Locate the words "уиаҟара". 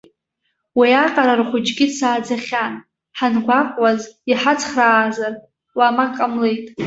0.77-1.33